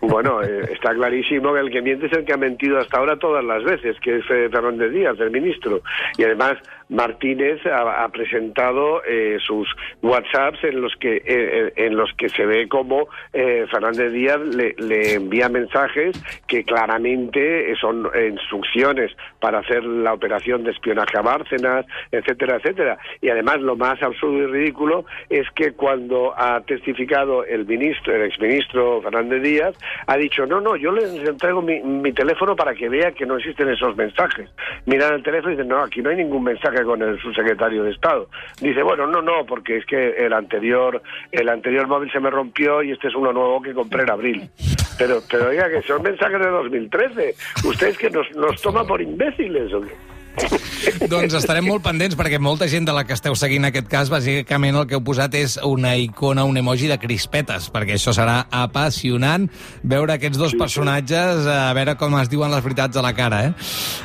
Bueno, 0.00 0.42
eh, 0.42 0.62
está 0.72 0.94
clarísimo 0.94 1.52
que 1.52 1.60
el 1.60 1.70
que 1.70 1.82
miente 1.82 2.06
es 2.06 2.12
el 2.12 2.24
que 2.24 2.32
ha 2.32 2.38
mentido 2.38 2.78
hasta 2.78 2.98
ahora 2.98 3.18
todas 3.18 3.44
las 3.44 3.62
veces, 3.64 3.98
que 4.00 4.16
es 4.16 4.24
eh, 4.30 4.48
Fernández 4.50 4.92
Díaz, 4.92 5.18
el 5.20 5.30
ministro. 5.30 5.82
Y 6.16 6.24
además 6.24 6.56
Martínez 6.90 7.60
ha, 7.66 8.08
presentado 8.08 9.02
eh, 9.04 9.38
sus 9.46 9.68
WhatsApps 10.02 10.64
en 10.64 10.80
los 10.80 10.94
que 10.96 11.22
eh, 11.24 11.72
en 11.76 11.96
los 11.96 12.12
que 12.14 12.28
se 12.28 12.44
ve 12.44 12.68
como 12.68 13.06
eh, 13.32 13.64
Fernández 13.70 14.12
Díaz 14.12 14.40
le, 14.40 14.74
le 14.76 15.14
envía 15.14 15.48
mensajes 15.48 16.20
que 16.48 16.64
claramente 16.64 17.72
son 17.80 18.10
instrucciones 18.28 19.12
para 19.38 19.60
hacer 19.60 19.84
la 19.84 20.12
operación 20.12 20.64
de 20.64 20.72
espionaje 20.72 21.16
a 21.16 21.22
Bárcenas, 21.22 21.86
etcétera, 22.10 22.56
etcétera. 22.56 22.98
Y 23.20 23.28
además 23.28 23.60
lo 23.60 23.76
más 23.76 24.02
absurdo 24.02 24.38
y 24.38 24.46
ridículo 24.46 25.04
es 25.28 25.48
que 25.54 25.72
cuando 25.72 26.34
ha 26.36 26.60
testificado 26.62 27.44
el 27.44 27.66
ministro, 27.66 28.14
el 28.14 28.22
exministro 28.22 29.00
Fernández 29.00 29.42
Díaz, 29.42 29.76
ha 30.06 30.16
dicho 30.16 30.46
no, 30.46 30.60
no, 30.60 30.76
yo 30.76 30.92
les 30.92 31.12
entrego 31.26 31.62
mi, 31.62 31.80
mi 31.80 32.12
teléfono 32.12 32.56
para 32.56 32.74
que 32.74 32.88
vea 32.88 33.12
que 33.12 33.26
no 33.26 33.36
existen 33.36 33.68
esos 33.68 33.96
mensajes. 33.96 34.50
Miran 34.86 35.14
el 35.14 35.22
teléfono 35.22 35.52
y 35.52 35.56
dicen 35.56 35.68
no, 35.68 35.82
aquí 35.82 36.02
no 36.02 36.10
hay 36.10 36.16
ningún 36.16 36.44
mensaje 36.44 36.82
con 36.82 37.02
el 37.02 37.20
subsecretario 37.20 37.84
de 37.84 37.90
Estado. 37.90 38.28
Dice, 38.60 38.82
bueno, 38.82 39.06
no, 39.06 39.22
no, 39.22 39.44
porque 39.46 39.76
es 39.76 39.86
que 39.86 40.10
el 40.10 40.32
anterior, 40.32 41.02
el 41.32 41.48
anterior 41.48 41.86
móvil 41.86 42.10
se 42.10 42.20
me 42.20 42.30
rompió 42.30 42.82
y 42.82 42.92
este 42.92 43.08
es 43.08 43.14
uno 43.14 43.32
nuevo 43.32 43.60
que 43.62 43.74
compré 43.74 44.02
en 44.02 44.10
abril. 44.10 44.50
Pero, 44.98 45.20
pero 45.30 45.48
oiga, 45.48 45.68
que 45.68 45.82
son 45.82 46.02
mensajes 46.02 46.38
de 46.38 46.48
2013. 46.48 47.34
Ustedes 47.64 47.96
que 47.96 48.10
nos, 48.10 48.30
nos 48.36 48.60
toma 48.60 48.84
por 48.84 49.00
imbéciles. 49.00 49.72
¿o 49.72 49.80
qué? 49.80 50.09
doncs 51.12 51.34
estarem 51.38 51.66
molt 51.66 51.82
pendents 51.84 52.16
perquè 52.18 52.38
molta 52.42 52.68
gent 52.70 52.86
de 52.88 52.94
la 52.96 53.04
que 53.08 53.14
esteu 53.16 53.34
seguint 53.38 53.66
aquest 53.68 53.88
cas, 53.90 54.10
bàsicament 54.12 54.76
el 54.80 54.86
que 54.88 54.96
heu 54.98 55.02
posat 55.04 55.34
és 55.38 55.56
una 55.66 55.94
icona, 55.98 56.44
un 56.48 56.56
emoji 56.60 56.88
de 56.90 56.98
crispetes, 57.02 57.68
perquè 57.72 57.96
això 57.98 58.14
serà 58.16 58.44
apassionant 58.50 59.48
veure 59.82 60.16
aquests 60.16 60.38
dos 60.40 60.50
Sí, 60.50 60.58
personatges, 60.58 61.44
eh, 61.46 61.52
a 61.70 61.72
veure 61.76 61.94
com 62.00 62.16
es 62.18 62.28
diuen 62.32 62.50
les 62.50 62.62
veritats 62.64 62.96
a 62.98 63.02
la 63.04 63.12
cara. 63.14 63.44
Eh? 63.46 63.52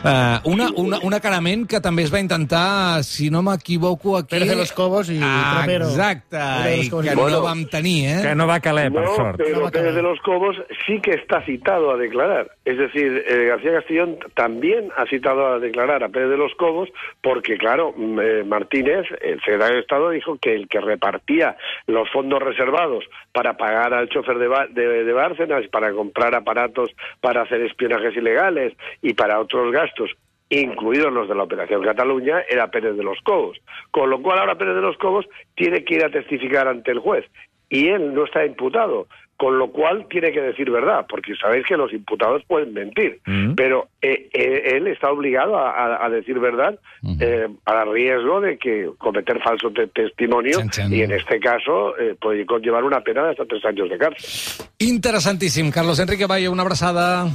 Uh, 0.05 0.51
una, 0.51 0.67
una, 0.77 0.99
una 1.03 1.19
carament 1.23 1.63
que 1.67 1.79
també 1.81 2.03
es 2.05 2.11
va 2.13 2.19
intentar, 2.21 3.01
si 3.03 3.31
no 3.33 3.41
m'equivoco, 3.41 4.17
aquí... 4.19 4.35
Pérez 4.35 4.49
de 4.51 4.55
los 4.59 4.71
Cobos 4.77 5.09
i 5.09 5.17
ah, 5.23 5.55
Trapero. 5.57 5.87
Exacte, 5.89 6.43
i 6.83 6.89
Cobos 6.91 7.05
que 7.07 7.15
no 7.15 7.21
Bueno. 7.25 7.41
vam 7.41 7.65
tenir, 7.71 8.09
eh? 8.11 8.19
Que 8.21 8.35
no 8.35 8.45
va 8.47 8.59
caler, 8.59 8.91
per 8.93 9.01
No, 9.01 9.15
sort. 9.15 9.39
No 9.39 9.45
pero 9.45 9.61
va 9.63 9.67
a 9.69 9.71
Pérez 9.71 9.95
de 9.95 10.03
los 10.03 10.19
Cobos 10.21 10.55
sí 10.85 10.99
que 11.01 11.11
está 11.17 11.41
citado 11.45 11.91
a 11.91 11.97
declarar. 11.97 12.51
Es 12.65 12.77
decir, 12.77 13.23
eh, 13.27 13.47
García 13.47 13.73
Castellón 13.79 14.17
también 14.35 14.89
ha 14.97 15.05
citado 15.09 15.47
a 15.55 15.59
declarar 15.59 16.03
a 16.03 16.09
Pérez 16.09 16.24
de 16.27 16.37
los 16.37 16.53
Cobos 16.55 16.89
porque, 17.21 17.57
claro, 17.57 17.93
mm, 17.95 18.19
eh, 18.19 18.43
Martínez, 18.43 19.05
el 19.21 19.39
secretario 19.41 19.75
de 19.75 19.81
Estado, 19.81 20.09
dijo 20.09 20.37
que 20.37 20.53
el 20.53 20.67
que 20.67 20.79
repartía 20.79 21.57
los 21.87 22.09
fondos 22.11 22.41
reservados 22.41 23.05
para 23.31 23.57
pagar 23.57 23.93
al 23.93 24.09
chofer 24.09 24.37
de, 24.37 24.49
de, 24.71 25.03
de 25.03 25.13
Bárcenas, 25.13 25.67
para 25.67 25.91
comprar 25.93 26.35
aparatos 26.35 26.89
para 27.21 27.41
hacer 27.43 27.61
espionajes 27.61 28.15
ilegales 28.15 28.73
y 29.01 29.13
para 29.13 29.39
otros 29.39 29.71
gastos, 29.71 30.11
incluidos 30.49 31.11
los 31.11 31.27
de 31.27 31.35
la 31.35 31.43
Operación 31.43 31.83
Cataluña, 31.83 32.43
era 32.49 32.69
Pérez 32.69 32.95
de 32.95 33.03
los 33.03 33.19
Cobos. 33.21 33.57
Con 33.91 34.09
lo 34.09 34.21
cual 34.21 34.39
ahora 34.39 34.57
Pérez 34.57 34.75
de 34.75 34.81
los 34.81 34.97
Cobos 34.97 35.25
tiene 35.55 35.83
que 35.83 35.95
ir 35.95 36.05
a 36.05 36.11
testificar 36.11 36.67
ante 36.67 36.91
el 36.91 36.99
juez 36.99 37.25
y 37.69 37.87
él 37.87 38.13
no 38.13 38.25
está 38.25 38.45
imputado, 38.45 39.07
con 39.37 39.59
lo 39.59 39.69
cual 39.69 40.05
tiene 40.09 40.31
que 40.31 40.39
decir 40.39 40.71
verdad, 40.71 41.05
porque 41.09 41.35
sabéis 41.35 41.65
que 41.65 41.75
los 41.75 41.91
imputados 41.91 42.41
pueden 42.47 42.73
mentir, 42.73 43.19
Mm. 43.25 43.55
pero 43.55 43.89
eh, 44.01 44.29
eh, 44.31 44.75
él 44.77 44.87
está 44.87 45.11
obligado 45.11 45.57
a, 45.57 45.71
a- 45.71 46.05
a 46.05 46.09
decir 46.09 46.39
verdad 46.39 46.79
eh, 47.19 47.47
a 47.65 47.83
riesgo 47.85 48.39
de 48.39 48.57
que 48.57 48.89
cometer 48.97 49.41
falso 49.41 49.71
te- 49.71 49.87
testimonio 49.87 50.59
y 50.95 51.01
en 51.01 51.11
este 51.11 51.39
caso 51.39 51.97
eh, 51.97 52.15
puede 52.19 52.45
conllevar 52.45 52.83
una 52.85 53.01
pena 53.01 53.23
de 53.25 53.31
hasta 53.31 53.45
tres 53.45 53.65
años 53.65 53.89
de 53.89 53.97
cárcel. 53.97 54.65
Interessantíssim. 54.79 55.69
Carlos 55.71 55.99
Enrique 55.99 56.27
Valle, 56.27 56.47
una 56.47 56.61
abraçada. 56.61 57.25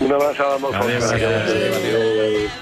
Una. 0.00 0.16
Adéu. 0.16 2.48